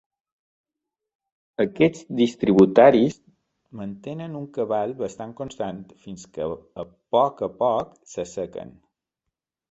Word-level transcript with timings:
Aquests 1.63 2.05
distributaris 2.19 3.17
mantenen 3.81 4.39
un 4.39 4.47
cabal 4.55 4.95
bastant 5.01 5.35
constant 5.41 5.83
fins 6.05 6.23
que 6.39 6.47
a 6.85 6.87
poc 7.17 7.45
a 7.49 7.51
poc 7.61 7.93
s'assequen. 8.15 8.73